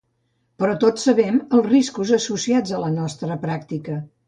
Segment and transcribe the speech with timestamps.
[0.61, 4.03] Però tots sabem els riscos associats a la nostra pràctica.